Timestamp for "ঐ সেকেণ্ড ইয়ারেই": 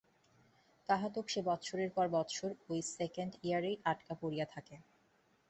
2.67-3.77